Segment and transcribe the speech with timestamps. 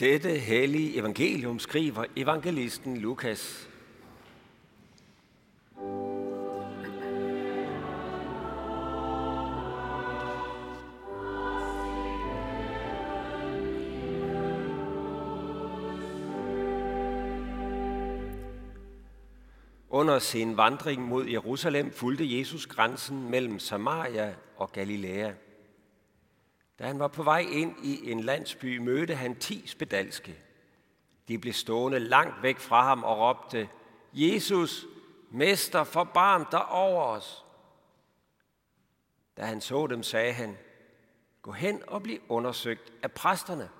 [0.00, 3.68] Dette hellige evangelium skriver evangelisten Lukas.
[19.90, 25.32] Under sin vandring mod Jerusalem fulgte Jesus grænsen mellem Samaria og Galilea.
[26.80, 30.36] Da han var på vej ind i en landsby, mødte han ti spedalske.
[31.28, 33.68] De blev stående langt væk fra ham og råbte,
[34.12, 34.86] Jesus,
[35.30, 37.44] Mester, forbarm dig over os.
[39.36, 40.58] Da han så dem, sagde han,
[41.42, 43.70] gå hen og bliv undersøgt af præsterne.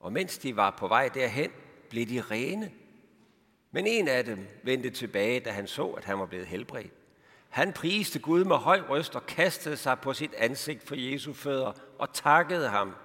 [0.00, 1.50] Og mens de var på vej derhen,
[1.90, 2.72] blev de rene.
[3.70, 6.99] Men en af dem vendte tilbage, da han så, at han var blevet helbredt.
[7.50, 11.72] Han priste Gud med høj røst og kastede sig på sit ansigt for Jesu fødder
[11.98, 12.96] og takkede ham.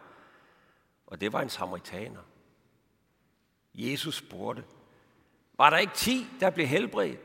[1.08, 2.22] Og det var en samaritaner.
[3.74, 4.64] Jesus spurgte,
[5.58, 7.20] var der ikke ti, der blev helbredt?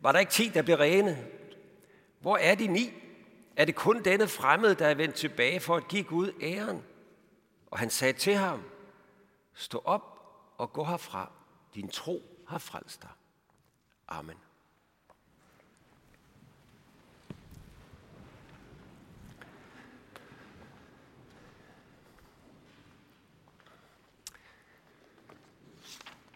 [0.00, 1.26] Var der ikke ti, der blev rene?
[2.20, 2.92] Hvor er de ni?
[3.56, 6.84] Er det kun denne fremmede, der er vendt tilbage for at give Gud æren?
[7.70, 8.62] Og han sagde til ham,
[9.54, 10.02] stå op
[10.58, 11.30] og gå herfra.
[11.74, 13.10] Din tro har frelst dig.
[14.08, 14.36] Amen.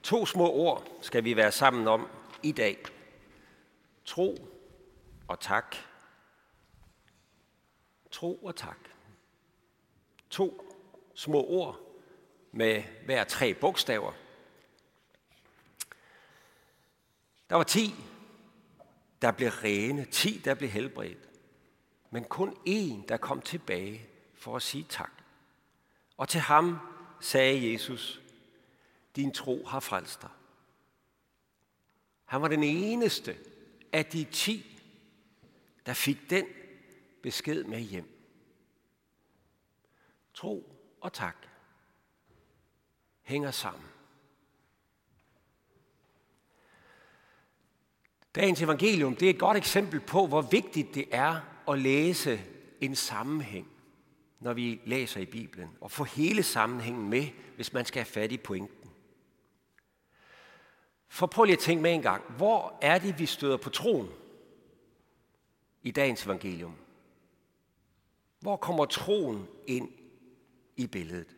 [0.02, 2.08] To små ord skal vi være sammen om
[2.42, 2.84] i dag.
[4.04, 4.48] Tro
[5.28, 5.76] og tak.
[8.10, 8.78] Tro og tak.
[10.30, 10.74] To
[11.14, 11.80] små ord
[12.52, 14.12] med hver tre bogstaver.
[17.50, 17.94] Der var ti,
[19.22, 21.28] der blev rene, ti, der blev helbredt.
[22.10, 25.12] Men kun én, der kom tilbage for at sige tak.
[26.16, 26.78] Og til ham
[27.20, 28.21] sagde Jesus,
[29.16, 30.30] din tro har frelst dig.
[32.24, 33.36] Han var den eneste
[33.92, 34.80] af de ti,
[35.86, 36.46] der fik den
[37.22, 38.08] besked med hjem.
[40.34, 41.36] Tro og tak
[43.22, 43.84] hænger sammen.
[48.34, 52.40] Dagens evangelium det er et godt eksempel på, hvor vigtigt det er at læse
[52.80, 53.68] en sammenhæng,
[54.40, 58.32] når vi læser i Bibelen, og få hele sammenhængen med, hvis man skal have fat
[58.32, 58.81] i pointen.
[61.12, 62.24] For prøv lige at tænke med en gang.
[62.36, 64.08] Hvor er det, vi støder på troen
[65.82, 66.76] i dagens evangelium?
[68.40, 69.88] Hvor kommer troen ind
[70.76, 71.36] i billedet?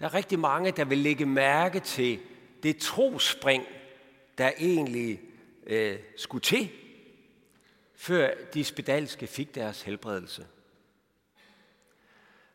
[0.00, 2.20] Der er rigtig mange, der vil lægge mærke til
[2.62, 3.64] det trospring,
[4.38, 5.20] der egentlig
[5.66, 6.70] øh, skulle til,
[7.94, 10.46] før de spedalske fik deres helbredelse.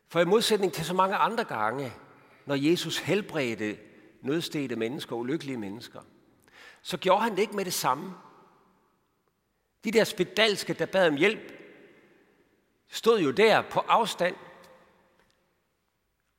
[0.08, 1.92] For i modsætning til så mange andre gange,
[2.46, 3.78] når Jesus helbredte
[4.24, 6.00] nødstede mennesker, ulykkelige mennesker,
[6.82, 8.14] så gjorde han det ikke med det samme.
[9.84, 11.52] De der spedalske, der bad om hjælp,
[12.88, 14.36] stod jo der på afstand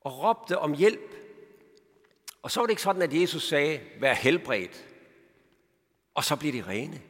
[0.02, 1.16] og råbte om hjælp.
[2.42, 4.86] Og så var det ikke sådan, at Jesus sagde, vær helbredt,
[6.14, 7.02] og så blev de rene.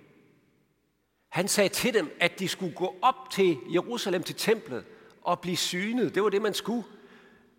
[1.30, 4.86] Han sagde til dem, at de skulle gå op til Jerusalem, til templet,
[5.22, 6.16] og blive synet.
[6.16, 6.84] Det var det, man skulle.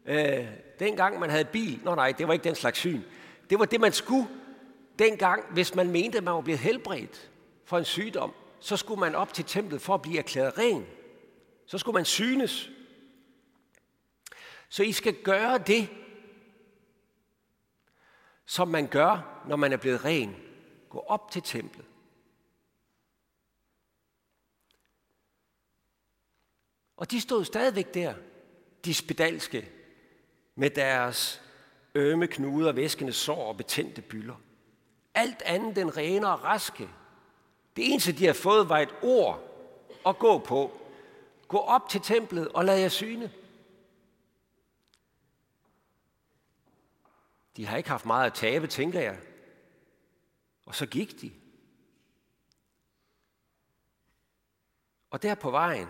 [0.07, 0.47] Øh,
[0.79, 3.03] dengang man havde bil, nå nej, det var ikke den slags syn.
[3.51, 4.29] Det var det, man skulle
[4.99, 7.31] dengang, hvis man mente, at man var blevet helbredt
[7.65, 8.35] for en sygdom.
[8.61, 10.87] Så skulle man op til templet for at blive erklæret ren.
[11.67, 12.71] Så skulle man synes.
[14.69, 15.89] Så I skal gøre det,
[18.47, 20.37] som man gør, når man er blevet ren.
[20.89, 21.85] Gå op til templet.
[26.97, 28.15] Og de stod stadigvæk der,
[28.85, 29.76] de spedalske
[30.57, 31.43] med deres
[31.95, 34.35] ømme knuder, væskende sår og betændte bylder.
[35.15, 36.89] Alt andet den rene og raske.
[37.77, 39.43] Det eneste, de har fået, var et ord
[40.07, 40.81] at gå på.
[41.49, 43.33] Gå op til templet og lad jer syne.
[47.57, 49.19] De har ikke haft meget at tabe, tænker jeg.
[50.67, 51.33] Og så gik de.
[55.11, 55.89] Og der på vejen,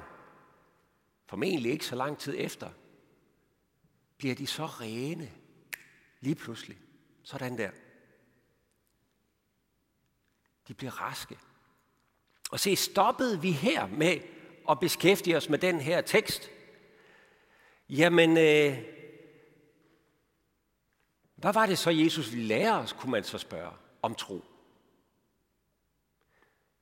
[1.26, 2.70] formentlig ikke så lang tid efter,
[4.16, 5.32] bliver de så rene.
[6.20, 6.78] Lige pludselig.
[7.22, 7.70] Sådan der.
[10.68, 11.38] De bliver raske.
[12.50, 14.20] Og se, stoppede vi her med
[14.70, 16.50] at beskæftige os med den her tekst?
[17.88, 18.78] Jamen, øh,
[21.34, 23.72] hvad var det så, Jesus ville lære os, kunne man så spørge,
[24.02, 24.44] om tro?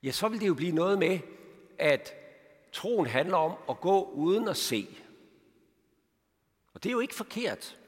[0.03, 1.19] Ja, så vil det jo blive noget med,
[1.79, 2.15] at
[2.73, 4.99] troen handler om at gå uden at se.
[6.75, 7.79] Og det er jo ikke forkert.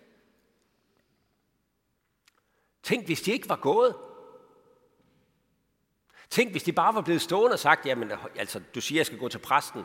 [2.82, 3.96] Tænk, hvis de ikke var gået.
[6.30, 9.18] Tænk, hvis de bare var blevet stående og sagt, jamen, altså, du siger, jeg skal
[9.18, 9.82] gå til præsten.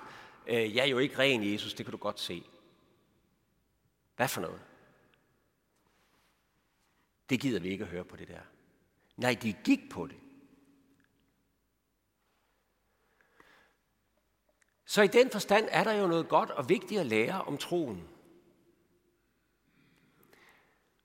[0.48, 2.44] Øh, jeg er jo ikke ren, Jesus, det kan du godt se.
[4.16, 4.62] Hvad for noget?
[7.30, 8.42] Det gider vi ikke at høre på det der.
[9.18, 10.18] Nej, de gik på det.
[14.86, 18.08] Så i den forstand er der jo noget godt og vigtigt at lære om troen.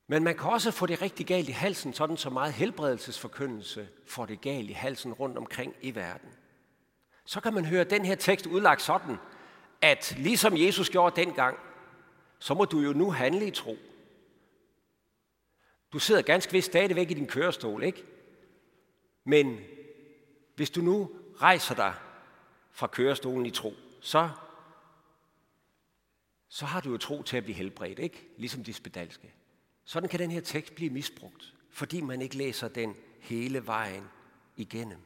[0.06, 4.26] Men man kan også få det rigtig galt i halsen, sådan så meget helbredelsesforkyndelse får
[4.26, 6.28] det galt i halsen rundt omkring i verden.
[7.24, 9.16] Så kan man høre den her tekst udlagt sådan,
[9.82, 11.58] at ligesom Jesus gjorde dengang,
[12.38, 13.76] så må du jo nu handle i tro.
[15.92, 18.04] Du sidder ganske vist stadigvæk i din kørestol, ikke?
[19.24, 19.60] Men
[20.54, 21.94] hvis du nu rejser dig
[22.72, 24.30] fra kørestolen i tro, så,
[26.48, 28.28] så har du jo tro til at blive helbredt, ikke?
[28.36, 29.32] Ligesom de spedalske.
[29.86, 34.04] Sådan kan den her tekst blive misbrugt, fordi man ikke læser den hele vejen
[34.56, 34.98] igennem.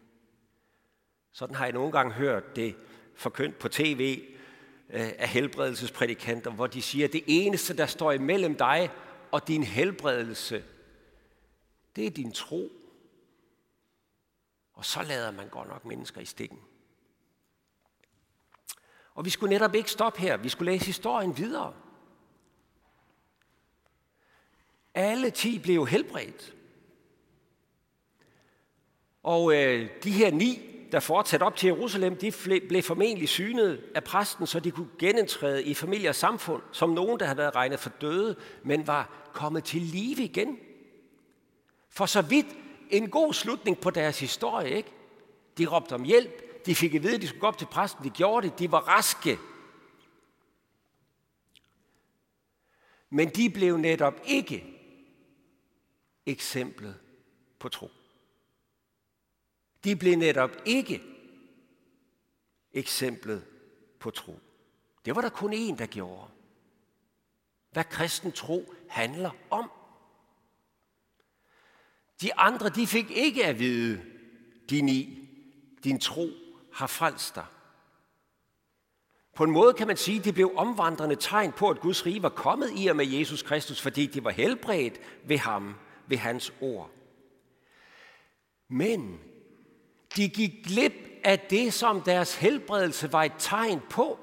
[1.32, 2.76] Sådan har jeg nogle gange hørt det
[3.14, 4.24] forkyndt på tv
[4.90, 8.90] øh, af helbredelsesprædikanter, hvor de siger, at det eneste, der står imellem dig
[9.30, 10.64] og din helbredelse,
[11.96, 12.72] det er din tro.
[14.72, 16.58] Og så lader man godt nok mennesker i stikken.
[19.14, 20.36] Og vi skulle netop ikke stoppe her.
[20.36, 21.74] Vi skulle læse historien videre.
[24.94, 26.54] Alle ti blev helbredt.
[29.22, 30.60] Og øh, de her ni,
[30.92, 32.32] der fortsatte op til Jerusalem, de
[32.68, 37.20] blev formentlig synet af præsten, så de kunne genindtræde i familie og samfund, som nogen,
[37.20, 40.58] der havde været regnet for døde, men var kommet til live igen.
[41.90, 42.46] For så vidt
[42.90, 44.92] en god slutning på deres historie, ikke?
[45.58, 48.04] De råbte om hjælp, de fik at vide, at de skulle gå op til præsten,
[48.04, 49.38] de gjorde det, de var raske.
[53.10, 54.79] Men de blev netop ikke
[56.26, 57.00] eksemplet
[57.58, 57.90] på tro.
[59.84, 61.02] De blev netop ikke
[62.72, 63.44] eksemplet
[63.98, 64.38] på tro.
[65.04, 66.30] Det var der kun én, der gjorde.
[67.70, 69.70] Hvad kristen tro handler om.
[72.20, 74.04] De andre, de fik ikke at vide,
[74.70, 75.28] din i,
[75.84, 76.28] din tro
[76.72, 77.46] har frelst dig.
[79.34, 82.22] På en måde kan man sige, at det blev omvandrende tegn på, at Guds rige
[82.22, 85.74] var kommet i og med Jesus Kristus, fordi de var helbredt ved ham,
[86.10, 86.90] ved hans ord.
[88.68, 89.20] Men
[90.16, 90.92] de gik glip
[91.24, 94.18] af det, som deres helbredelse var et tegn på.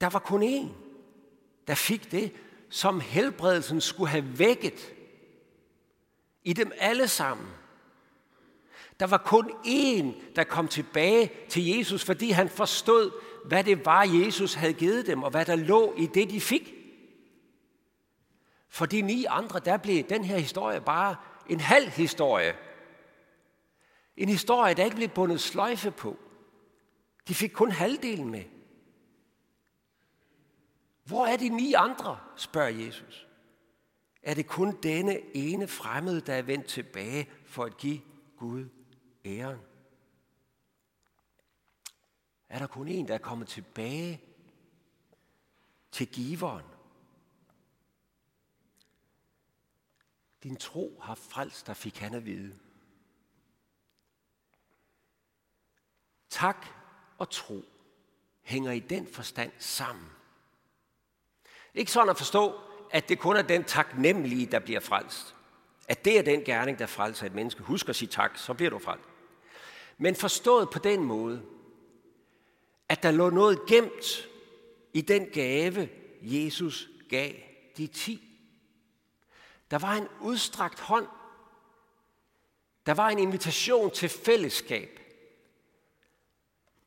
[0.00, 0.68] Der var kun én,
[1.66, 2.32] der fik det,
[2.70, 4.94] som helbredelsen skulle have vækket
[6.44, 7.48] i dem alle sammen.
[9.00, 13.10] Der var kun én, der kom tilbage til Jesus, fordi han forstod,
[13.44, 16.74] hvad det var, Jesus havde givet dem, og hvad der lå i det, de fik.
[18.68, 21.16] For de ni andre, der blev den her historie bare
[21.48, 22.56] en halv historie.
[24.16, 26.16] En historie, der ikke blev bundet sløjfe på.
[27.28, 28.44] De fik kun halvdelen med.
[31.04, 33.26] Hvor er de ni andre, spørger Jesus.
[34.22, 38.00] Er det kun denne ene fremmede, der er vendt tilbage for at give
[38.38, 38.64] Gud
[39.26, 39.60] æren?
[42.48, 44.20] Er der kun en, der er kommet tilbage
[45.92, 46.64] til giveren?
[50.42, 52.58] Din tro har frelst dig, fik han at vide.
[56.30, 56.66] Tak
[57.18, 57.64] og tro
[58.42, 60.10] hænger i den forstand sammen.
[61.74, 65.34] Ikke sådan at forstå, at det kun er den taknemmelige, der bliver frelst.
[65.88, 67.62] At det er den gerning, der frelser et menneske.
[67.62, 69.15] Husk at sige tak, så bliver du frelst.
[69.98, 71.42] Men forstået på den måde,
[72.88, 74.28] at der lå noget gemt
[74.92, 75.88] i den gave,
[76.22, 77.32] Jesus gav
[77.76, 78.22] de ti.
[79.70, 81.06] Der var en udstrakt hånd.
[82.86, 85.00] Der var en invitation til fællesskab.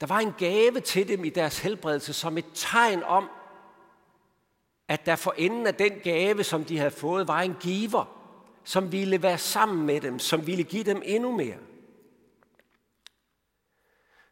[0.01, 3.29] Der var en gave til dem i deres helbredelse som et tegn om,
[4.87, 8.05] at der for enden af den gave, som de havde fået, var en giver,
[8.63, 11.57] som ville være sammen med dem, som ville give dem endnu mere.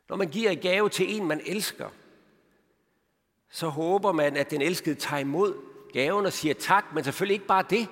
[0.10, 1.90] Når man giver en gave til en, man elsker,
[3.50, 5.56] så håber man, at den elskede tager imod
[5.94, 7.88] gaven og siger tak, men selvfølgelig ikke bare det.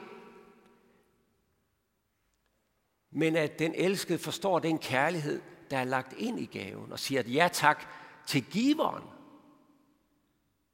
[3.11, 5.41] Men at den elskede forstår den kærlighed,
[5.71, 7.87] der er lagt ind i gaven, og siger ja tak
[8.27, 9.03] til giveren.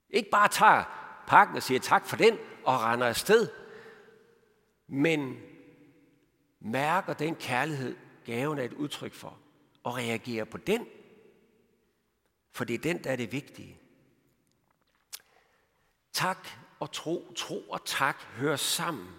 [0.09, 0.83] Ikke bare tager
[1.27, 3.47] pakken og siger tak for den og render afsted,
[4.87, 5.39] men
[6.59, 7.95] mærker den kærlighed,
[8.25, 9.37] gaven er et udtryk for,
[9.83, 10.87] og reagerer på den
[12.51, 13.77] for det er den, der er det vigtige.
[16.13, 16.47] Tak
[16.79, 19.09] og tro, tro og tak hører sammen.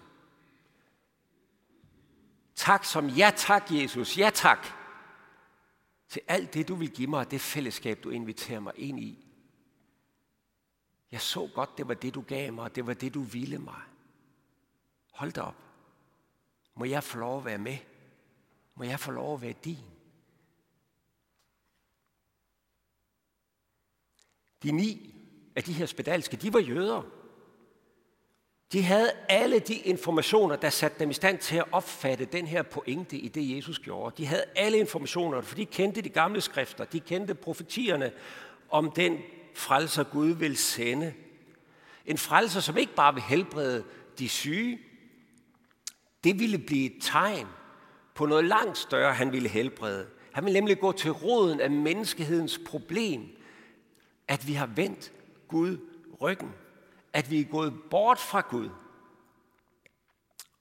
[2.55, 4.67] Tak som ja tak, Jesus, ja tak
[6.13, 9.25] til alt det, du vil give mig, det fællesskab, du inviterer mig ind i.
[11.11, 13.57] Jeg så godt, det var det, du gav mig, og det var det, du ville
[13.57, 13.81] mig.
[15.11, 15.55] Hold da op.
[16.75, 17.77] Må jeg få lov at være med?
[18.75, 19.85] Må jeg få lov at være din?
[24.63, 25.15] De ni
[25.55, 27.01] af de her spedalske, de var jøder.
[28.73, 32.61] De havde alle de informationer, der satte dem i stand til at opfatte den her
[32.63, 34.15] pointe i det, Jesus gjorde.
[34.17, 38.11] De havde alle informationer, for de kendte de gamle skrifter, de kendte profetierne
[38.69, 39.17] om den
[39.53, 41.13] frelser Gud vil sende.
[42.05, 43.83] En frelser, som ikke bare vil helbrede
[44.19, 44.79] de syge,
[46.23, 47.47] det ville blive et tegn
[48.15, 50.07] på noget langt større, han ville helbrede.
[50.31, 53.21] Han ville nemlig gå til roden af menneskehedens problem,
[54.33, 55.11] at vi har vendt
[55.47, 55.77] Gud
[56.21, 56.53] ryggen
[57.13, 58.69] at vi er gået bort fra Gud,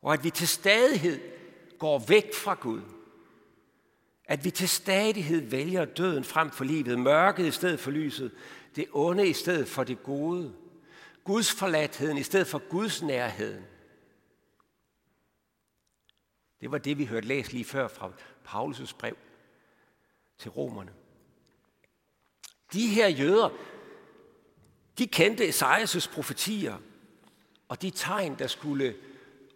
[0.02, 1.20] og at vi til stadighed
[1.78, 2.82] går væk fra Gud.
[4.24, 8.32] At vi til stadighed vælger døden frem for livet, mørket i stedet for lyset,
[8.76, 10.54] det onde i stedet for det gode,
[11.24, 13.64] Guds forladtheden i stedet for Guds nærheden.
[16.60, 18.12] Det var det, vi hørte læst lige før fra
[18.46, 19.16] Paulus' brev
[20.38, 20.92] til romerne.
[22.72, 23.48] De her jøder,
[24.98, 26.76] de kendte Esajas' profetier,
[27.68, 28.94] og de tegn, der skulle,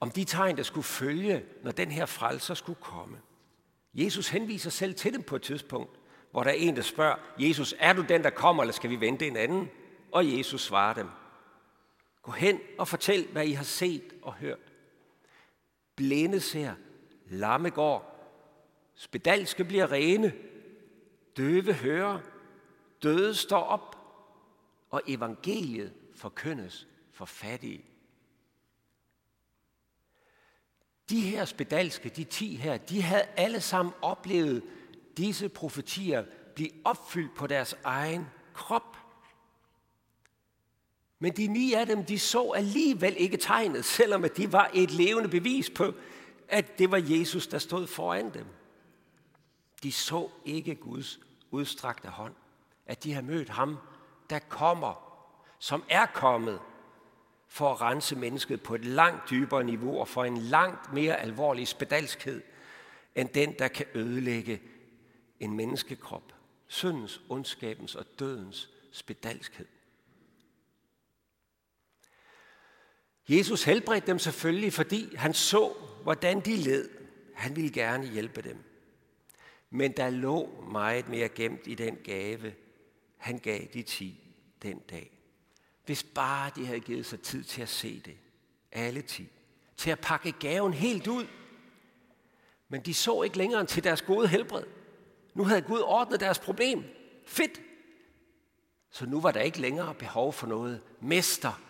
[0.00, 3.18] om de tegn, der skulle følge, når den her frelser skulle komme.
[3.94, 5.98] Jesus henviser selv til dem på et tidspunkt,
[6.30, 9.00] hvor der er en, der spørger, Jesus, er du den, der kommer, eller skal vi
[9.00, 9.70] vente en anden?
[10.12, 11.08] Og Jesus svarer dem,
[12.22, 14.72] gå hen og fortæl, hvad I har set og hørt.
[15.96, 16.74] Blinde ser,
[17.30, 18.16] lamme går,
[18.94, 20.32] spedalske bliver rene,
[21.36, 22.20] døve hører,
[23.02, 23.96] døde står op,
[24.90, 27.84] og evangeliet forkyndes for fattige.
[31.10, 34.62] De her spedalske, de ti her, de havde alle sammen oplevet
[35.16, 36.24] disse profetier
[36.54, 38.96] blive opfyldt på deres egen krop.
[41.18, 44.90] Men de ni af dem, de så alligevel ikke tegnet, selvom at de var et
[44.90, 45.94] levende bevis på,
[46.48, 48.46] at det var Jesus, der stod foran dem.
[49.82, 52.34] De så ikke Guds udstrakte hånd,
[52.86, 53.78] at de har mødt ham
[54.30, 55.22] der kommer,
[55.58, 56.60] som er kommet
[57.48, 61.68] for at rense mennesket på et langt dybere niveau og for en langt mere alvorlig
[61.68, 62.42] spedalskhed,
[63.14, 64.62] end den, der kan ødelægge
[65.40, 66.32] en menneskekrop.
[66.66, 69.66] Syndens, ondskabens og dødens spedalskhed.
[73.28, 76.90] Jesus helbredte dem selvfølgelig, fordi han så, hvordan de led.
[77.34, 78.58] Han ville gerne hjælpe dem.
[79.70, 82.54] Men der lå meget mere gemt i den gave,
[83.26, 84.20] han gav de ti
[84.62, 85.10] den dag.
[85.86, 88.16] Hvis bare de havde givet sig tid til at se det.
[88.72, 89.28] Alle ti.
[89.76, 91.26] Til at pakke gaven helt ud.
[92.68, 94.64] Men de så ikke længere end til deres gode helbred.
[95.34, 96.84] Nu havde Gud ordnet deres problem.
[97.26, 97.60] Fedt.
[98.90, 101.60] Så nu var der ikke længere behov for noget mester.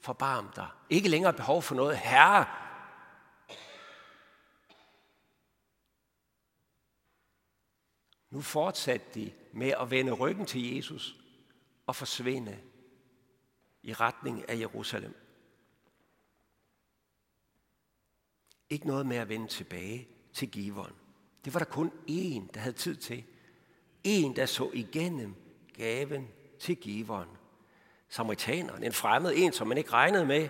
[0.00, 0.68] Forbarm dig.
[0.90, 2.46] Ikke længere behov for noget herre.
[8.32, 11.16] Nu fortsatte de med at vende ryggen til Jesus
[11.86, 12.58] og forsvinde
[13.82, 15.14] i retning af Jerusalem.
[18.70, 20.92] Ikke noget med at vende tilbage til giveren.
[21.44, 23.24] Det var der kun én, der havde tid til.
[24.04, 25.34] En, der så igennem
[25.76, 27.28] gaven til giveren.
[28.08, 30.48] Samaritaneren, en fremmed, en, som man ikke regnede med.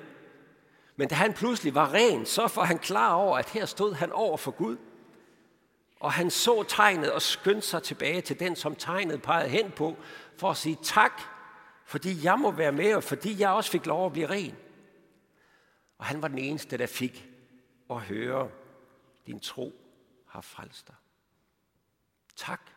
[0.97, 4.13] Men da han pludselig var ren, så var han klar over, at her stod han
[4.13, 4.77] over for Gud–
[6.03, 9.97] og han så tegnet og skyndte sig tilbage til den, som tegnet pegede hen på,
[10.37, 11.23] for at sige tak,
[11.85, 14.57] fordi jeg må være med, og fordi jeg også fik lov at blive ren.
[15.99, 17.29] Og han var den eneste, der fik
[17.91, 18.51] at høre,
[19.27, 19.73] din tro
[20.27, 20.95] har frelst dig.
[22.37, 22.71] Tak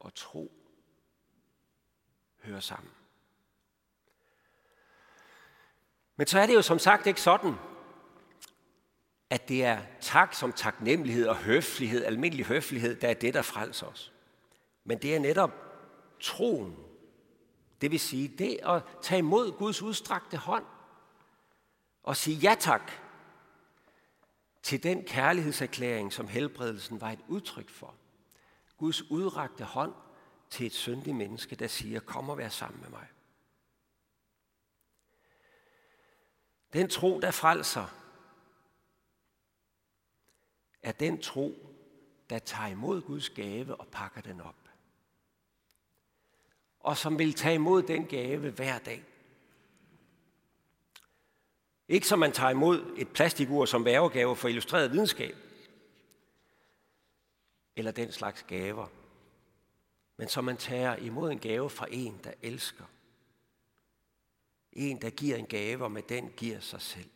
[0.00, 0.52] og tro
[2.42, 2.92] hører sammen.
[6.16, 7.54] Men så er det jo som sagt ikke sådan,
[9.32, 13.86] at det er tak som taknemmelighed og høflighed, almindelig høflighed, der er det, der frelser
[13.86, 14.12] os.
[14.84, 15.50] Men det er netop
[16.20, 16.76] troen.
[17.80, 20.64] Det vil sige, det at tage imod Guds udstrakte hånd
[22.02, 22.92] og sige ja tak
[24.62, 27.94] til den kærlighedserklæring, som helbredelsen var et udtryk for.
[28.76, 29.92] Guds udrakte hånd
[30.50, 33.06] til et syndigt menneske, der siger, kom og vær sammen med mig.
[36.72, 38.01] Den tro, der frelser,
[40.82, 41.54] er den tro,
[42.30, 44.54] der tager imod Guds gave og pakker den op.
[46.82, 49.04] og som vil tage imod den gave hver dag.
[51.88, 55.36] Ikke som man tager imod et plastikur som værvegave for illustreret videnskab,
[57.76, 58.86] eller den slags gaver,
[60.16, 62.84] men som man tager imod en gave fra en, der elsker.
[64.72, 67.10] En, der giver en gave, og med den giver sig selv.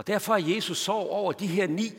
[0.00, 1.92] Og derfor er Jesus sorg over de her ni,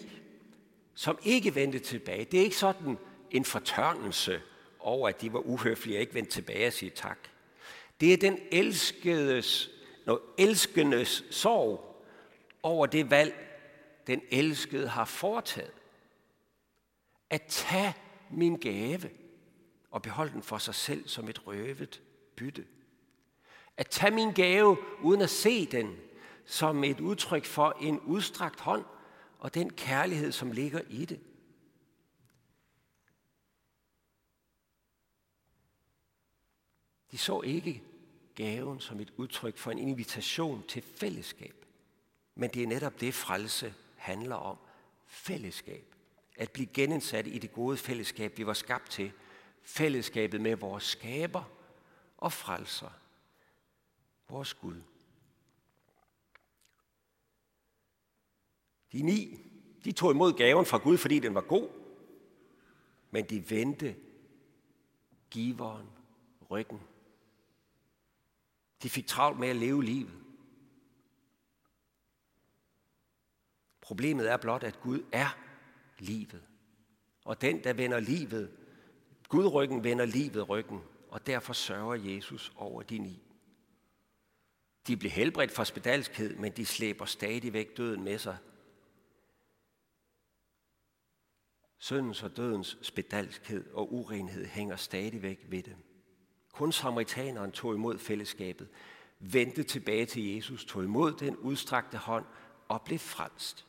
[0.93, 2.25] som ikke vendte tilbage.
[2.25, 2.97] Det er ikke sådan
[3.31, 4.41] en fortørnelse
[4.79, 7.19] over, at de var uhøflige og ikke vendte tilbage og sige tak.
[7.99, 9.69] Det er den elskedes,
[10.05, 12.03] no, elskendes sorg
[12.63, 13.33] over det valg,
[14.07, 15.73] den elskede har foretaget.
[17.29, 17.93] At tage
[18.31, 19.09] min gave
[19.91, 22.01] og beholde den for sig selv som et røvet
[22.35, 22.65] bytte.
[23.77, 25.97] At tage min gave uden at se den
[26.45, 28.85] som et udtryk for en udstrakt hånd
[29.39, 31.19] og den kærlighed, som ligger i det.
[37.11, 37.83] De så ikke
[38.35, 41.65] gaven som et udtryk for en invitation til fællesskab.
[42.35, 44.57] Men det er netop det, frelse handler om.
[45.05, 45.95] Fællesskab.
[46.37, 49.11] At blive genindsat i det gode fællesskab, vi var skabt til.
[49.63, 51.43] Fællesskabet med vores skaber
[52.17, 52.89] og frelser.
[54.29, 54.81] Vores Gud.
[58.91, 59.39] De ni,
[59.83, 61.69] de tog imod gaven fra Gud, fordi den var god,
[63.11, 63.95] men de vendte
[65.29, 65.87] giveren
[66.51, 66.79] ryggen.
[68.83, 70.13] De fik travlt med at leve livet.
[73.81, 75.37] Problemet er blot, at Gud er
[75.99, 76.43] livet.
[77.25, 78.51] Og den, der vender livet,
[79.29, 83.21] Gud ryggen vender livet ryggen, og derfor sørger Jesus over de ni.
[84.87, 88.37] De blev helbredt fra spedalskhed, men de slæber stadigvæk døden med sig.
[91.83, 95.75] Søndens og dødens spedalskhed og urenhed hænger stadigvæk ved dem.
[96.53, 98.67] Kun samaritaneren tog imod fællesskabet,
[99.19, 102.25] vendte tilbage til Jesus, tog imod den udstrakte hånd
[102.67, 103.65] og blev frelst.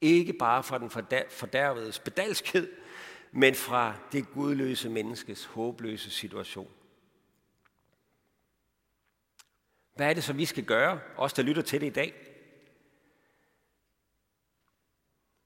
[0.00, 0.90] Ikke bare fra den
[1.30, 2.72] fordærvede spedalskhed,
[3.32, 6.72] men fra det gudløse menneskes håbløse situation.
[9.94, 12.14] Hvad er det, som vi skal gøre, os der lytter til det i dag?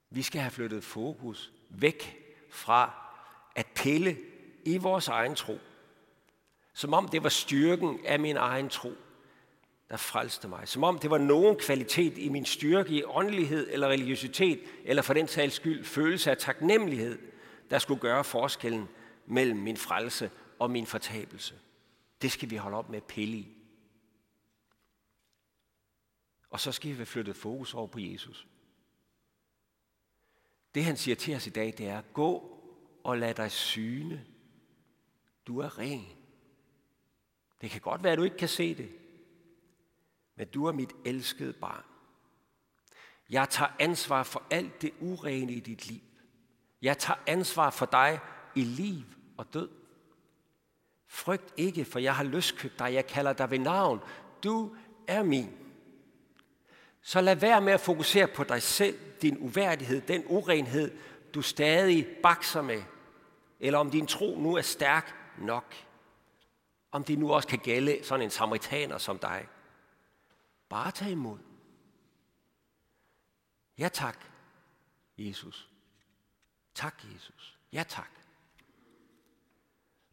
[0.09, 2.91] Vi skal have flyttet fokus væk fra
[3.55, 4.17] at pille
[4.65, 5.59] i vores egen tro.
[6.73, 8.91] Som om det var styrken af min egen tro,
[9.89, 10.67] der frelste mig.
[10.67, 15.13] Som om det var nogen kvalitet i min styrke i åndelighed eller religiøsitet, eller for
[15.13, 17.19] den sags skyld følelse af taknemmelighed,
[17.69, 18.89] der skulle gøre forskellen
[19.25, 21.55] mellem min frelse og min fortabelse.
[22.21, 23.47] Det skal vi holde op med at pille i.
[26.49, 28.47] Og så skal vi flytte fokus over på Jesus.
[30.75, 32.59] Det han siger til os i dag, det er, gå
[33.03, 34.25] og lad dig syne.
[35.47, 36.05] Du er ren.
[37.61, 38.89] Det kan godt være, at du ikke kan se det,
[40.35, 41.83] men du er mit elskede barn.
[43.29, 46.01] Jeg tager ansvar for alt det urene i dit liv.
[46.81, 48.19] Jeg tager ansvar for dig
[48.55, 49.03] i liv
[49.37, 49.69] og død.
[51.07, 52.93] Frygt ikke, for jeg har løskøbt dig.
[52.93, 53.99] Jeg kalder dig ved navn.
[54.43, 54.75] Du
[55.07, 55.62] er min.
[57.05, 60.97] Så lad være med at fokusere på dig selv, din uværdighed, den urenhed,
[61.33, 62.83] du stadig bakser med.
[63.59, 65.75] Eller om din tro nu er stærk nok.
[66.91, 69.47] Om det nu også kan gælde sådan en samaritaner som dig.
[70.69, 71.39] Bare tag imod.
[73.77, 74.25] Ja tak,
[75.17, 75.69] Jesus.
[76.75, 77.57] Tak, Jesus.
[77.71, 78.11] Ja tak.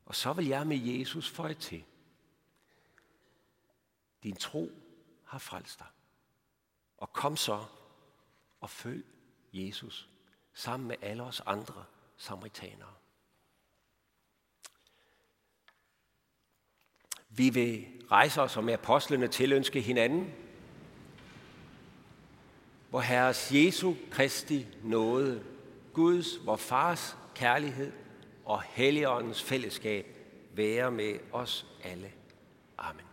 [0.05, 1.85] Og så vil jeg med Jesus føje til.
[4.23, 4.71] Din tro
[5.25, 5.87] har frelst dig.
[7.01, 7.65] Og kom så
[8.61, 9.05] og følg
[9.53, 10.09] Jesus
[10.55, 11.85] sammen med alle os andre
[12.17, 12.95] samaritanere.
[17.29, 20.35] Vi vil rejse os og med apostlene tilønske hinanden,
[22.91, 25.45] hvor Herres Jesu Kristi nåde,
[25.93, 27.93] Guds, vor Fars kærlighed
[28.45, 30.07] og Helligåndens fællesskab
[30.53, 32.13] være med os alle.
[32.79, 33.10] Amen.